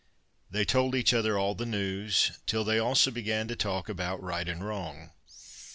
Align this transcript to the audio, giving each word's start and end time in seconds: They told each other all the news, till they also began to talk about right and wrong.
They 0.49 0.65
told 0.65 0.95
each 0.95 1.13
other 1.13 1.37
all 1.37 1.53
the 1.53 1.63
news, 1.63 2.31
till 2.47 2.63
they 2.63 2.79
also 2.79 3.11
began 3.11 3.47
to 3.49 3.55
talk 3.55 3.87
about 3.87 4.19
right 4.23 4.49
and 4.49 4.65
wrong. 4.65 5.11